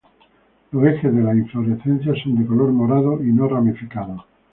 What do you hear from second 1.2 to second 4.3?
las inflorescencias son de color morado y no ramificados.